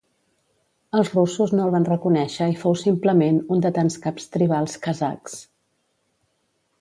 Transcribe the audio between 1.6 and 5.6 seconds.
el van reconèixer i fou simplement un de tants caps tribals kazakhs.